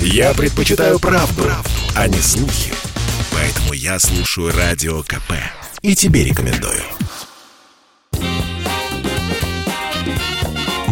Я 0.00 0.34
предпочитаю 0.34 0.98
правду, 0.98 1.42
правду, 1.42 1.70
а 1.94 2.08
не 2.08 2.18
слухи. 2.18 2.72
Поэтому 3.32 3.72
я 3.72 3.98
слушаю 3.98 4.52
Радио 4.56 5.02
КП. 5.02 5.32
И 5.82 5.94
тебе 5.94 6.24
рекомендую. 6.24 6.82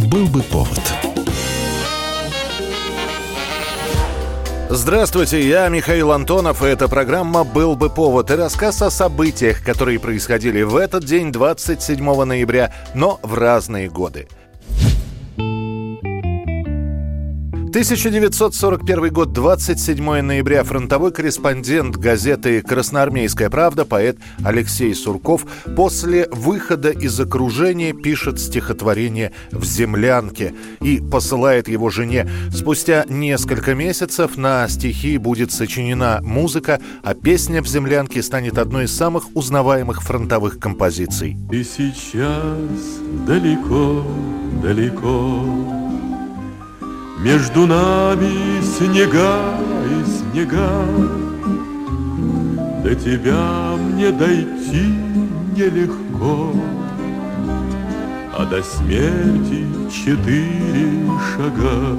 Был 0.07 0.27
бы 0.27 0.43
повод. 0.43 0.81
Здравствуйте, 4.71 5.47
я 5.47 5.69
Михаил 5.69 6.11
Антонов, 6.11 6.63
и 6.63 6.67
эта 6.67 6.89
программа 6.89 7.45
«Был 7.45 7.77
бы 7.77 7.91
повод» 7.91 8.31
и 8.31 8.35
рассказ 8.35 8.83
о 8.83 8.91
событиях, 8.91 9.63
которые 9.63 10.01
происходили 10.01 10.63
в 10.63 10.77
этот 10.77 11.05
день, 11.05 11.31
27 11.31 12.25
ноября, 12.25 12.73
но 12.95 13.21
в 13.23 13.35
разные 13.35 13.89
годы– 13.89 14.27
1941 17.75 19.13
год, 19.13 19.33
27 19.33 20.21
ноября. 20.21 20.63
Фронтовой 20.63 21.11
корреспондент 21.11 21.97
газеты 21.97 22.63
«Красноармейская 22.63 23.51
правда» 23.51 23.85
поэт 23.85 24.17
Алексей 24.45 24.95
Сурков 24.95 25.45
после 25.75 26.29
выхода 26.31 26.91
из 26.91 27.19
окружения 27.19 27.93
пишет 27.93 28.39
стихотворение 28.39 29.33
«В 29.51 29.65
землянке» 29.65 30.55
и 30.81 31.01
посылает 31.01 31.67
его 31.67 31.91
жене. 31.91 32.31
Спустя 32.55 33.07
несколько 33.09 33.75
месяцев 33.75 34.37
на 34.37 34.69
стихи 34.69 35.19
будет 35.19 35.51
сочинена 35.51 36.21
музыка, 36.23 36.81
а 37.03 37.15
песня 37.15 37.61
«В 37.61 37.67
землянке» 37.67 38.23
станет 38.23 38.57
одной 38.57 38.85
из 38.85 38.95
самых 38.95 39.35
узнаваемых 39.35 40.01
фронтовых 40.01 40.61
композиций. 40.61 41.37
И 41.51 41.65
сейчас 41.65 43.01
далеко, 43.27 44.07
далеко 44.63 45.84
между 47.19 47.67
нами 47.67 48.61
снега 48.63 49.57
и 49.89 50.05
снега, 50.05 50.85
До 52.83 52.95
тебя 52.95 53.77
мне 53.77 54.11
дойти 54.11 54.95
нелегко, 55.57 56.53
А 58.37 58.45
до 58.45 58.63
смерти 58.63 59.67
четыре 59.91 61.09
шага. 61.37 61.97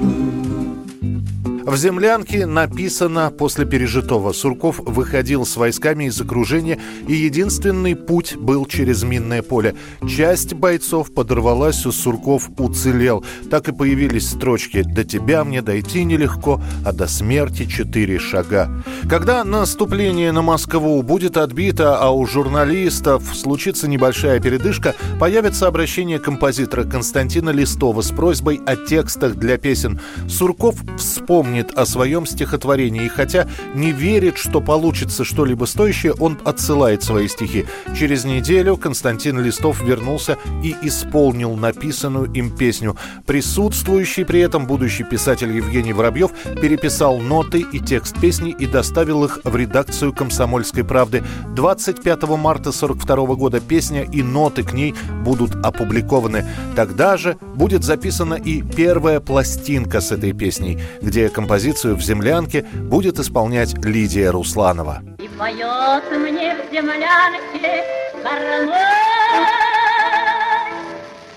В 1.66 1.76
«Землянке» 1.76 2.46
написано 2.46 3.32
после 3.36 3.66
пережитого. 3.66 4.32
Сурков 4.32 4.78
выходил 4.78 5.44
с 5.44 5.56
войсками 5.56 6.04
из 6.04 6.20
окружения, 6.20 6.78
и 7.08 7.12
единственный 7.12 7.96
путь 7.96 8.36
был 8.36 8.66
через 8.66 9.02
минное 9.02 9.42
поле. 9.42 9.74
Часть 10.08 10.54
бойцов 10.54 11.12
подорвалась, 11.12 11.84
у 11.84 11.90
Сурков 11.90 12.50
уцелел. 12.56 13.24
Так 13.50 13.68
и 13.68 13.72
появились 13.72 14.30
строчки 14.30 14.84
«До 14.84 15.02
тебя 15.02 15.42
мне 15.42 15.60
дойти 15.60 16.04
нелегко, 16.04 16.62
а 16.84 16.92
до 16.92 17.08
смерти 17.08 17.64
четыре 17.64 18.20
шага». 18.20 18.70
Когда 19.10 19.42
наступление 19.42 20.30
на 20.30 20.42
Москву 20.42 21.02
будет 21.02 21.36
отбито, 21.36 21.98
а 21.98 22.10
у 22.12 22.24
журналистов 22.26 23.24
случится 23.34 23.88
небольшая 23.88 24.38
передышка, 24.38 24.94
появится 25.18 25.66
обращение 25.66 26.20
композитора 26.20 26.84
Константина 26.84 27.50
Листова 27.50 28.02
с 28.02 28.12
просьбой 28.12 28.60
о 28.64 28.76
текстах 28.76 29.34
для 29.34 29.58
песен. 29.58 29.98
Сурков 30.28 30.76
вспомнил 30.96 31.55
помнит 31.56 31.78
о 31.78 31.86
своем 31.86 32.26
стихотворении, 32.26 33.06
и 33.06 33.08
хотя 33.08 33.46
не 33.74 33.90
верит, 33.92 34.36
что 34.36 34.60
получится 34.60 35.24
что-либо 35.24 35.64
стоящее, 35.64 36.12
он 36.12 36.38
отсылает 36.44 37.02
свои 37.02 37.28
стихи. 37.28 37.64
Через 37.98 38.24
неделю 38.24 38.76
Константин 38.76 39.40
Листов 39.40 39.82
вернулся 39.82 40.36
и 40.62 40.74
исполнил 40.82 41.56
написанную 41.56 42.30
им 42.32 42.50
песню. 42.50 42.96
Присутствующий 43.26 44.24
при 44.24 44.40
этом 44.40 44.66
будущий 44.66 45.04
писатель 45.04 45.50
Евгений 45.50 45.94
Воробьев 45.94 46.30
переписал 46.60 47.18
ноты 47.18 47.64
и 47.72 47.78
текст 47.78 48.20
песни 48.20 48.54
и 48.58 48.66
доставил 48.66 49.24
их 49.24 49.40
в 49.44 49.56
редакцию 49.56 50.12
«Комсомольской 50.12 50.84
правды». 50.84 51.22
25 51.54 52.22
марта 52.36 52.70
1942 52.70 53.34
года 53.34 53.60
песня 53.60 54.02
и 54.02 54.22
ноты 54.22 54.62
к 54.62 54.74
ней 54.74 54.94
будут 55.24 55.56
опубликованы. 55.64 56.44
Тогда 56.74 57.16
же 57.16 57.38
будет 57.54 57.82
записана 57.82 58.34
и 58.34 58.60
первая 58.62 59.20
пластинка 59.20 60.00
с 60.00 60.12
этой 60.12 60.32
песней, 60.32 60.78
где 61.00 61.28
композитор 61.28 61.45
композицию 61.46 61.94
в 61.94 62.02
«Землянке» 62.02 62.62
будет 62.74 63.20
исполнять 63.20 63.72
Лидия 63.84 64.30
Русланова. 64.30 65.04
И 65.20 65.28
поет 65.28 66.02
мне 66.10 66.56
в 66.56 66.72
землянке 66.72 67.84
кормой 68.20 68.74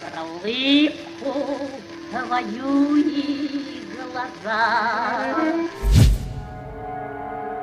Про 0.01 0.23
улыбку 0.23 1.69
твою 2.09 2.95
и 2.95 3.85
глаза 4.11 5.35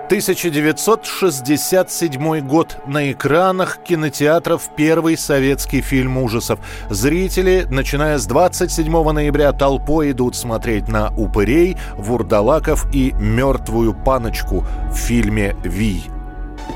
1967 0.06 2.41
год. 2.47 2.77
На 2.87 3.11
экранах 3.11 3.78
кинотеатров 3.83 4.71
первый 4.77 5.19
советский 5.19 5.81
фильм 5.81 6.19
ужасов. 6.19 6.61
Зрители, 6.89 7.67
начиная 7.69 8.19
с 8.19 8.27
27 8.27 9.11
ноября, 9.11 9.50
толпой 9.53 10.12
идут 10.12 10.37
смотреть 10.37 10.87
на 10.87 11.12
упырей, 11.16 11.77
вурдалаков 11.97 12.87
и 12.95 13.11
мертвую 13.19 13.95
паночку 13.95 14.65
в 14.93 14.95
фильме 14.95 15.56
«Вий». 15.65 16.09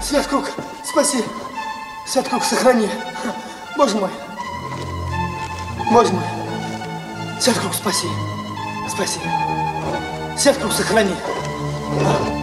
Святкруг, 0.02 0.50
спаси! 0.84 1.22
Святкруг, 2.08 2.42
сохрани! 2.42 2.88
Боже 3.76 3.96
мой! 3.96 4.10
Боже 5.92 6.12
мой! 6.12 6.24
Святкруг, 7.38 7.74
спаси! 7.74 8.08
Спаси! 8.88 9.20
Святкруг, 10.36 10.72
сохрани! 10.72 11.14
Сгинь! 11.90 12.39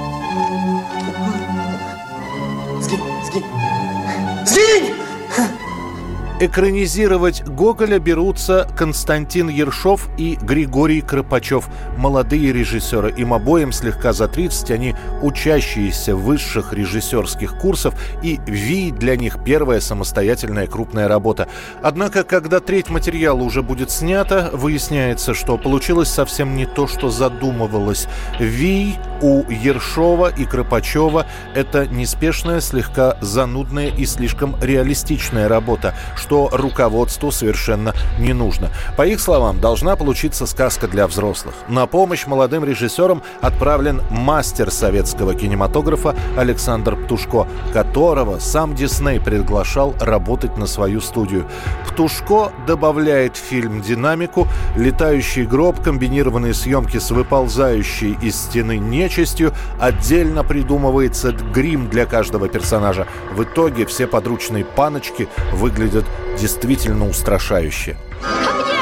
Экранизировать 6.40 7.44
Гоголя 7.48 7.98
берутся 7.98 8.70
Константин 8.78 9.50
Ершов 9.50 10.08
и 10.20 10.38
Григорий 10.40 11.02
Кропачев. 11.02 11.68
Молодые 11.98 12.54
режиссеры. 12.54 13.12
Им 13.18 13.34
обоим 13.34 13.72
слегка 13.72 14.14
за 14.14 14.28
30, 14.28 14.70
они 14.70 14.96
учащиеся 15.24 16.16
высших 16.16 16.74
режиссерских 16.74 17.58
курсов, 17.58 17.96
и 18.22 18.40
«Ви» 18.46 18.92
для 18.92 19.18
них 19.18 19.44
первая 19.44 19.80
самостоятельная 19.80 20.68
крупная 20.68 21.08
работа. 21.08 21.48
Однако, 21.82 22.24
когда 22.24 22.60
треть 22.60 22.92
материала 22.92 23.42
уже 23.42 23.64
будет 23.64 23.90
снята, 23.90 24.52
выясняется, 24.54 25.34
что 25.34 25.58
получилось 25.58 26.10
совсем 26.10 26.56
не 26.56 26.68
то, 26.68 26.86
что 26.86 27.10
задумывалось. 27.10 28.08
«Ви» 28.40 28.94
у 29.24 29.44
Ершова 29.50 30.32
и 30.32 30.46
Кропачева– 30.46 31.26
это 31.56 31.88
неспешная, 31.88 32.62
слегка 32.62 33.18
занудная 33.22 33.88
и 33.88 34.06
слишком 34.06 34.56
реалистичная 34.62 35.48
работа– 35.48 35.96
что 36.28 36.50
руководству 36.52 37.32
совершенно 37.32 37.94
не 38.20 38.34
нужно. 38.34 38.70
По 38.98 39.08
их 39.08 39.22
словам, 39.22 39.62
должна 39.62 39.96
получиться 39.96 40.46
сказка 40.46 40.86
для 40.90 41.08
взрослых. 41.08 41.56
На 41.70 41.88
помощь 41.88 42.28
молодым 42.28 42.66
режиссерам 42.66 43.24
отправлен 43.40 44.02
мастер 44.10 44.70
советского 44.70 45.36
кинематографа 45.36 46.18
Александр 46.36 46.98
Птушко, 46.98 47.48
которого 47.72 48.40
сам 48.40 48.76
Дисней 48.76 49.22
приглашал 49.22 49.96
работать 50.02 50.58
на 50.58 50.68
свою 50.68 51.00
студию. 51.00 51.48
Птушко 51.88 52.52
добавляет 52.68 53.38
в 53.38 53.40
фильм 53.40 53.82
динамику, 53.82 54.50
летающий 54.76 55.46
гроб, 55.46 55.82
комбинированные 55.82 56.54
съемки 56.54 56.98
с 56.98 57.10
выползающей 57.12 58.18
из 58.22 58.36
стены 58.36 58.78
нечистью, 58.78 59.54
отдельно 59.80 60.44
придумывается 60.44 61.32
грим 61.32 61.88
для 61.88 62.06
каждого 62.06 62.50
персонажа. 62.50 63.08
В 63.34 63.44
итоге 63.44 63.86
все 63.86 64.08
подручные 64.08 64.66
паночки 64.66 65.30
выглядят 65.54 66.04
действительно 66.40 67.08
устрашающе. 67.10 67.98
Ко 68.22 68.54
мне, 68.54 68.80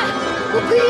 упыри! 0.57 0.84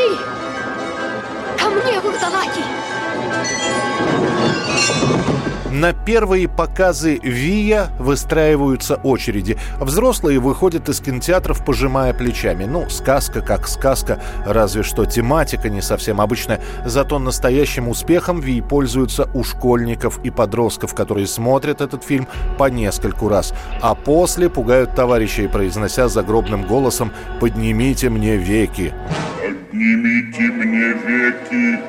На 5.76 5.92
первые 5.92 6.48
показы 6.48 7.20
ВИЯ 7.22 7.90
выстраиваются 8.00 8.96
очереди. 8.96 9.58
Взрослые 9.78 10.40
выходят 10.40 10.88
из 10.88 11.02
кинотеатров, 11.02 11.66
пожимая 11.66 12.14
плечами. 12.14 12.64
Ну, 12.64 12.90
сказка 12.90 13.42
как 13.42 13.68
сказка, 13.68 14.22
разве 14.46 14.84
что 14.84 15.04
тематика 15.04 15.68
не 15.68 15.82
совсем 15.82 16.22
обычная. 16.22 16.62
Зато 16.86 17.20
настоящим 17.20 17.90
успехом 17.90 18.40
ВИ 18.40 18.62
пользуются 18.62 19.30
у 19.34 19.44
школьников 19.44 20.24
и 20.24 20.30
подростков, 20.30 20.96
которые 20.96 21.28
смотрят 21.28 21.82
этот 21.82 22.06
фильм 22.06 22.26
по 22.58 22.70
нескольку 22.70 23.28
раз. 23.28 23.54
А 23.82 23.96
после 23.96 24.50
пугают 24.50 24.96
товарищей, 24.96 25.50
произнося 25.50 26.08
загробным 26.08 26.66
голосом 26.66 27.12
«Поднимите 27.42 28.10
мне 28.10 28.38
веки». 28.38 28.94
«Поднимите 29.42 30.42
мне 30.42 30.94
веки, 31.06 31.80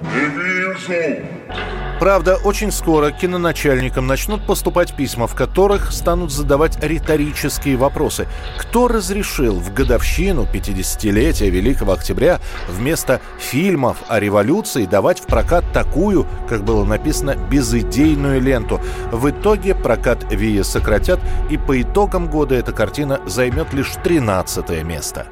не 0.00 0.24
вижу». 0.38 1.83
Правда, 2.00 2.36
очень 2.36 2.72
скоро 2.72 3.12
киноначальникам 3.12 4.06
начнут 4.06 4.44
поступать 4.46 4.94
письма, 4.94 5.26
в 5.26 5.34
которых 5.34 5.92
станут 5.92 6.32
задавать 6.32 6.82
риторические 6.82 7.76
вопросы. 7.76 8.26
Кто 8.58 8.88
разрешил 8.88 9.54
в 9.54 9.72
годовщину 9.72 10.46
50-летия 10.52 11.48
Великого 11.48 11.92
Октября 11.92 12.40
вместо 12.68 13.20
фильмов 13.38 13.98
о 14.08 14.18
революции 14.18 14.86
давать 14.86 15.20
в 15.20 15.26
прокат 15.26 15.64
такую, 15.72 16.26
как 16.48 16.64
было 16.64 16.84
написано, 16.84 17.36
безыдейную 17.36 18.40
ленту? 18.40 18.80
В 19.12 19.30
итоге 19.30 19.74
прокат 19.74 20.30
ВИА 20.30 20.64
сократят, 20.64 21.20
и 21.48 21.56
по 21.56 21.80
итогам 21.80 22.28
года 22.28 22.56
эта 22.56 22.72
картина 22.72 23.20
займет 23.26 23.72
лишь 23.72 23.92
13 24.02 24.82
место. 24.84 25.26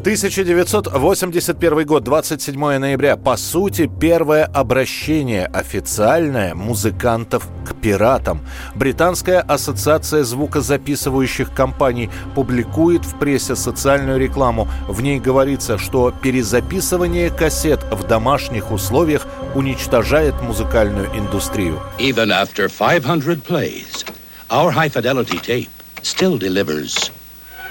1981 0.00 1.84
год, 1.84 2.04
27 2.04 2.78
ноября. 2.78 3.16
По 3.16 3.36
сути, 3.36 3.90
первое 4.00 4.44
обращение 4.44 5.46
официальное 5.46 6.54
музыкантов 6.54 7.48
к 7.66 7.74
пиратам. 7.74 8.46
Британская 8.76 9.40
ассоциация 9.40 10.22
звукозаписывающих 10.22 11.52
компаний 11.52 12.10
публикует 12.36 13.04
в 13.04 13.18
прессе 13.18 13.56
социальную 13.56 14.20
рекламу. 14.20 14.68
В 14.86 15.02
ней 15.02 15.18
говорится, 15.18 15.78
что 15.78 16.12
перезаписывание 16.12 17.30
кассет 17.30 17.80
в 17.90 18.06
домашних 18.06 18.70
условиях 18.70 19.26
уничтожает 19.56 20.40
музыкальную 20.42 21.08
индустрию. 21.18 21.80
Even 21.98 22.30
after 22.30 22.68
500 22.68 23.42
plays, 23.42 24.04
our 24.48 24.70
high 24.70 24.88
fidelity 24.88 25.40
tape 25.40 25.68
still 26.02 26.38
delivers 26.38 27.10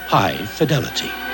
high 0.10 0.38
fidelity. 0.58 1.27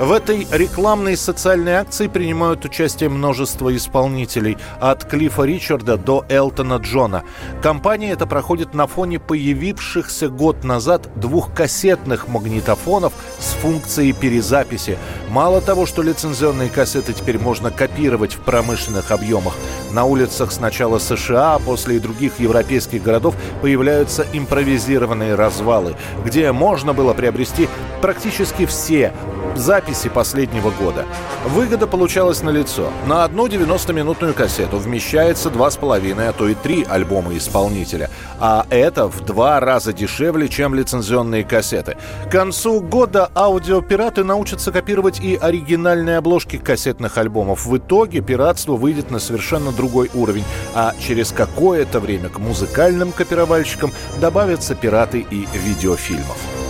В 0.00 0.10
этой 0.10 0.48
рекламной 0.50 1.16
социальной 1.16 1.74
акции 1.74 2.08
принимают 2.08 2.64
участие 2.64 3.08
множество 3.08 3.74
исполнителей, 3.76 4.58
от 4.80 5.04
Клиффа 5.04 5.44
Ричарда 5.44 5.96
до 5.96 6.24
Элтона 6.28 6.74
Джона. 6.78 7.22
Компания 7.62 8.10
это 8.10 8.26
проходит 8.26 8.74
на 8.74 8.88
фоне 8.88 9.20
появившихся 9.20 10.28
год 10.28 10.64
назад 10.64 11.08
двух 11.14 11.54
кассетных 11.54 12.26
магнитофонов 12.26 13.12
с 13.38 13.52
функцией 13.52 14.12
перезаписи. 14.12 14.98
Мало 15.30 15.60
того, 15.60 15.86
что 15.86 16.02
лицензионные 16.02 16.68
кассеты 16.68 17.12
теперь 17.12 17.38
можно 17.38 17.70
копировать 17.70 18.34
в 18.34 18.40
промышленных 18.40 19.12
объемах, 19.12 19.54
на 19.92 20.04
улицах 20.04 20.50
сначала 20.50 20.98
США, 20.98 21.54
а 21.54 21.58
после 21.60 21.96
и 21.96 22.00
других 22.00 22.40
европейских 22.40 23.04
городов 23.04 23.36
появляются 23.60 24.26
импровизированные 24.32 25.36
развалы, 25.36 25.94
где 26.24 26.50
можно 26.50 26.92
было 26.92 27.14
приобрести 27.14 27.68
практически 28.00 28.66
все 28.66 29.12
записи 29.56 30.08
последнего 30.08 30.70
года. 30.70 31.04
Выгода 31.46 31.86
получалась 31.86 32.42
на 32.42 32.50
лицо. 32.50 32.90
На 33.06 33.24
одну 33.24 33.46
90-минутную 33.46 34.34
кассету 34.34 34.78
вмещается 34.78 35.48
2,5, 35.48 36.28
а 36.28 36.32
то 36.32 36.48
и 36.48 36.54
3 36.54 36.86
альбома 36.88 37.36
исполнителя. 37.36 38.10
А 38.40 38.66
это 38.70 39.06
в 39.06 39.20
два 39.20 39.60
раза 39.60 39.92
дешевле, 39.92 40.48
чем 40.48 40.74
лицензионные 40.74 41.44
кассеты. 41.44 41.96
К 42.26 42.30
концу 42.30 42.80
года 42.80 43.30
аудиопираты 43.34 44.24
научатся 44.24 44.72
копировать 44.72 45.20
и 45.20 45.36
оригинальные 45.36 46.18
обложки 46.18 46.58
кассетных 46.58 47.18
альбомов. 47.18 47.66
В 47.66 47.76
итоге 47.76 48.20
пиратство 48.20 48.76
выйдет 48.76 49.10
на 49.10 49.18
совершенно 49.18 49.72
другой 49.72 50.10
уровень, 50.14 50.44
а 50.74 50.94
через 50.98 51.32
какое-то 51.32 52.00
время 52.00 52.28
к 52.28 52.38
музыкальным 52.38 53.12
копировальщикам 53.12 53.92
добавятся 54.20 54.74
пираты 54.74 55.26
и 55.30 55.46
видеофильмов. 55.54 56.61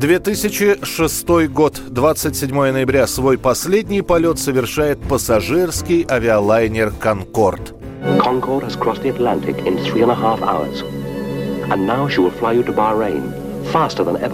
2006 0.00 1.48
год, 1.50 1.78
27 1.90 2.54
ноября. 2.72 3.06
Свой 3.06 3.36
последний 3.36 4.00
полет 4.00 4.38
совершает 4.38 4.98
пассажирский 4.98 6.06
авиалайнер 6.08 6.90
«Конкорд». 6.98 7.74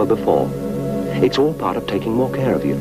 Before. 0.07 0.49
It's 1.21 1.37
all 1.37 1.53
part 1.53 1.77
of 1.77 1.89
taking 1.89 2.13
more 2.13 2.31
care 2.31 2.55
of 2.55 2.65
you, 2.65 2.77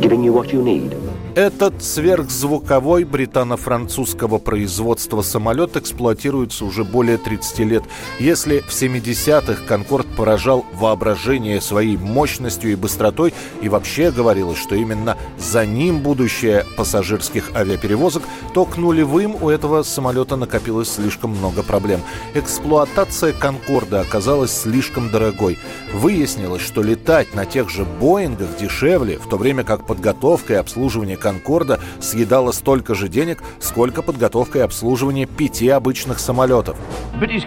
giving 0.00 0.22
you 0.22 0.32
what 0.32 0.52
you 0.52 0.62
need– 0.62 0.96
этот 1.34 1.82
сверхзвуковой 1.82 3.04
британо-французского 3.04 4.38
производства 4.38 5.22
самолет 5.22 5.76
эксплуатируется 5.76 6.64
уже 6.64 6.84
более 6.84 7.16
30 7.16 7.58
лет. 7.60 7.84
Если 8.18 8.60
в 8.60 8.68
70-х 8.68 9.62
«Конкорд» 9.66 10.06
поражал 10.16 10.66
воображение 10.74 11.60
своей 11.60 11.96
мощностью 11.96 12.72
и 12.72 12.74
быстротой, 12.74 13.32
и 13.62 13.68
вообще 13.68 14.10
говорилось, 14.10 14.58
что 14.58 14.74
именно 14.74 15.16
за 15.38 15.64
ним 15.64 16.00
будущее 16.00 16.66
пассажирских 16.76 17.52
авиаперевозок, 17.54 18.22
то 18.52 18.64
к 18.64 18.76
нулевым 18.76 19.36
у 19.42 19.48
этого 19.48 19.82
самолета 19.82 20.36
накопилось 20.36 20.92
слишком 20.92 21.30
много 21.30 21.62
проблем. 21.62 22.00
Эксплуатация 22.34 23.32
«Конкорда» 23.32 24.00
оказалась 24.00 24.52
слишком 24.52 25.10
дорогой. 25.10 25.58
Выяснилось, 25.94 26.62
что 26.62 26.82
летать 26.82 27.34
на 27.34 27.46
тех 27.46 27.70
же 27.70 27.84
«Боингах» 27.84 28.56
дешевле, 28.60 29.18
в 29.18 29.28
то 29.28 29.38
время 29.38 29.64
как 29.64 29.86
подготовка 29.86 30.54
и 30.54 30.56
обслуживание 30.56 31.16
«Конкорда» 31.22 31.78
съедала 32.00 32.52
столько 32.52 32.94
же 32.94 33.08
денег, 33.08 33.42
сколько 33.60 34.02
подготовка 34.02 34.58
и 34.58 34.62
обслуживание 34.62 35.26
пяти 35.26 35.68
обычных 35.68 36.18
самолетов. 36.18 36.76
British. 37.20 37.46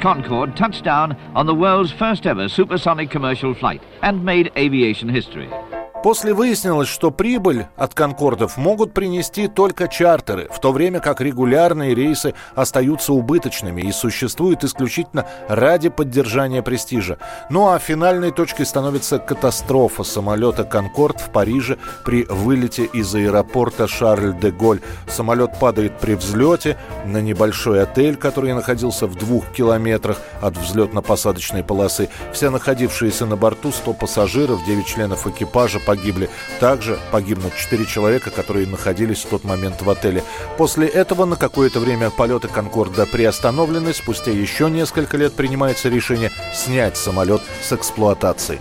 После 6.05 6.35
выяснилось, 6.35 6.87
что 6.87 7.09
прибыль 7.09 7.65
от 7.75 7.95
«Конкордов» 7.95 8.57
могут 8.57 8.93
принести 8.93 9.47
только 9.47 9.87
чартеры, 9.87 10.47
в 10.51 10.59
то 10.59 10.71
время 10.71 10.99
как 10.99 11.19
регулярные 11.19 11.95
рейсы 11.95 12.35
остаются 12.53 13.11
убыточными 13.11 13.81
и 13.81 13.91
существуют 13.91 14.63
исключительно 14.63 15.25
ради 15.49 15.89
поддержания 15.89 16.61
престижа. 16.61 17.17
Ну 17.49 17.69
а 17.69 17.79
финальной 17.79 18.29
точкой 18.29 18.67
становится 18.67 19.17
катастрофа 19.17 20.03
самолета 20.03 20.63
«Конкорд» 20.63 21.21
в 21.21 21.31
Париже 21.31 21.79
при 22.03 22.21
вылете 22.25 22.85
из 22.85 23.15
аэропорта 23.15 23.87
Шарль-де-Голь. 23.87 24.81
Самолет 25.07 25.59
падает 25.59 25.97
при 25.97 26.13
взлете 26.13 26.77
на 27.07 27.19
небольшой 27.19 27.81
отель, 27.81 28.15
который 28.15 28.53
находился 28.53 29.07
в 29.07 29.15
двух 29.15 29.51
километрах 29.53 30.21
от 30.39 30.55
взлетно-посадочной 30.55 31.63
полосы. 31.63 32.09
Все 32.31 32.51
находившиеся 32.51 33.25
на 33.25 33.37
борту 33.37 33.71
100 33.71 33.93
пассажиров, 33.93 34.63
9 34.65 34.85
членов 34.85 35.25
экипажа 35.25 35.79
погибли. 35.95 36.29
Также 36.59 36.99
погибнут 37.11 37.55
4 37.55 37.85
человека, 37.85 38.29
которые 38.29 38.67
находились 38.67 39.23
в 39.23 39.29
тот 39.29 39.43
момент 39.43 39.81
в 39.81 39.89
отеле. 39.89 40.23
После 40.57 40.87
этого 40.87 41.25
на 41.25 41.35
какое-то 41.35 41.79
время 41.79 42.09
полеты 42.09 42.47
«Конкорда» 42.47 43.05
приостановлены. 43.05 43.93
Спустя 43.93 44.31
еще 44.31 44.69
несколько 44.69 45.17
лет 45.17 45.33
принимается 45.33 45.89
решение 45.89 46.31
снять 46.53 46.97
самолет 46.97 47.41
с 47.61 47.71
эксплуатации. 47.71 48.59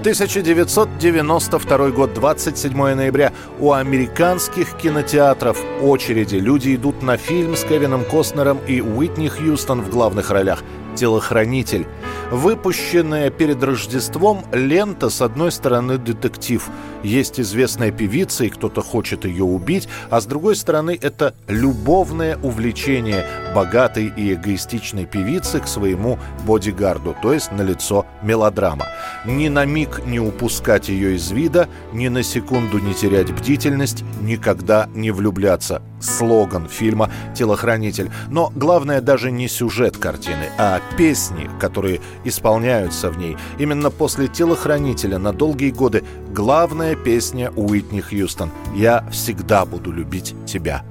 1992 0.00 1.90
год, 1.90 2.14
27 2.14 2.94
ноября. 2.94 3.32
У 3.58 3.72
американских 3.72 4.76
кинотеатров 4.76 5.58
очереди. 5.82 6.36
Люди 6.36 6.76
идут 6.76 7.02
на 7.02 7.16
фильм 7.16 7.56
с 7.56 7.64
Кевином 7.64 8.04
Костнером 8.04 8.60
и 8.68 8.80
Уитни 8.80 9.26
Хьюстон 9.26 9.82
в 9.82 9.90
главных 9.90 10.30
ролях 10.30 10.62
телохранитель. 10.94 11.86
Выпущенная 12.30 13.30
перед 13.30 13.62
Рождеством 13.62 14.44
лента, 14.52 15.10
с 15.10 15.22
одной 15.22 15.52
стороны, 15.52 15.96
детектив. 15.96 16.68
Есть 17.04 17.38
известная 17.38 17.92
певица, 17.92 18.44
и 18.44 18.48
кто-то 18.48 18.82
хочет 18.82 19.24
ее 19.24 19.44
убить, 19.44 19.88
а 20.10 20.20
с 20.20 20.26
другой 20.26 20.56
стороны, 20.56 20.98
это 21.00 21.34
любовное 21.46 22.36
увлечение 22.42 23.24
богатой 23.54 24.12
и 24.16 24.34
эгоистичной 24.34 25.06
певицы 25.06 25.60
к 25.60 25.68
своему 25.68 26.18
бодигарду, 26.44 27.14
то 27.22 27.32
есть 27.32 27.52
на 27.52 27.62
лицо 27.62 28.06
мелодрама. 28.22 28.86
Ни 29.24 29.46
на 29.48 29.64
миг 29.64 30.02
не 30.04 30.18
упускать 30.18 30.88
ее 30.88 31.14
из 31.14 31.30
вида, 31.30 31.68
ни 31.92 32.08
на 32.08 32.24
секунду 32.24 32.80
не 32.80 32.92
терять 32.92 33.32
бдительность, 33.32 34.02
никогда 34.20 34.88
не 34.94 35.12
влюбляться. 35.12 35.80
Слоган 36.00 36.68
фильма 36.68 37.10
«Телохранитель». 37.34 38.10
Но 38.30 38.52
главное 38.54 39.00
даже 39.00 39.30
не 39.30 39.48
сюжет 39.48 39.96
картины, 39.96 40.50
а 40.58 40.80
песни, 40.96 41.50
которые 41.60 42.00
исполняются 42.24 43.10
в 43.10 43.18
ней. 43.18 43.36
Именно 43.58 43.90
после 43.90 44.28
«Телохранителя» 44.28 45.18
на 45.18 45.32
долгие 45.32 45.70
годы 45.70 46.04
главная 46.32 46.94
песня 46.94 47.50
Уитни 47.56 48.00
Хьюстон 48.00 48.50
«Я 48.74 49.06
всегда 49.10 49.64
буду 49.64 49.92
любить 49.92 50.34
тебя». 50.46 50.84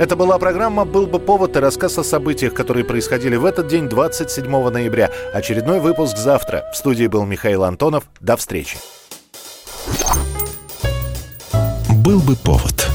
Это 0.00 0.16
была 0.16 0.38
программа 0.38 0.86
«Был 0.86 1.06
бы 1.06 1.18
повод» 1.18 1.56
и 1.56 1.60
рассказ 1.60 1.98
о 1.98 2.02
событиях, 2.02 2.54
которые 2.54 2.86
происходили 2.86 3.36
в 3.36 3.44
этот 3.44 3.68
день, 3.68 3.86
27 3.86 4.50
ноября. 4.70 5.10
Очередной 5.34 5.78
выпуск 5.78 6.16
завтра. 6.16 6.64
В 6.72 6.76
студии 6.78 7.06
был 7.06 7.26
Михаил 7.26 7.64
Антонов. 7.64 8.04
До 8.18 8.38
встречи. 8.38 8.78
«Был 12.02 12.20
бы 12.20 12.34
повод» 12.34 12.90